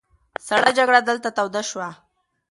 سړه 0.47 0.69
جګړه 0.77 0.99
دلته 1.09 1.29
توده 1.37 1.61
شوه. 1.69 1.89